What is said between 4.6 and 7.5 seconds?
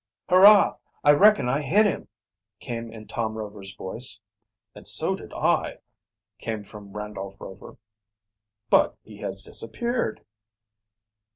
"And so did I," came from Randolph